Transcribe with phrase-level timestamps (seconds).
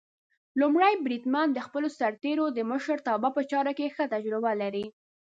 [0.61, 4.85] لومړی بریدمن د خپلو سرتېرو د مشرتابه په چارو کې ښه تجربه لري.